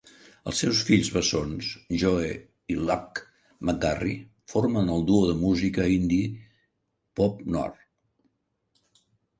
[0.51, 1.67] Els seus fills bessons,
[2.03, 2.31] Joe
[2.75, 3.25] i Luke
[3.67, 4.17] McGarry,
[4.55, 6.35] formen el duo de música indie
[7.21, 7.81] Pop Noir.